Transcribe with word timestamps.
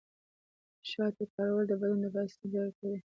د 0.79 0.81
شاتو 0.91 1.23
کارول 1.35 1.63
د 1.67 1.73
بدن 1.81 1.99
دفاعي 2.03 2.27
سیستم 2.29 2.47
پیاوړی 2.51 2.73
کوي. 2.79 2.97